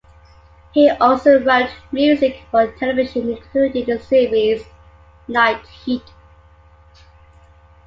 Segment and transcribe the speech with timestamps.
[0.73, 4.65] He also wrote music for television including the series
[5.27, 6.01] "Night Heat".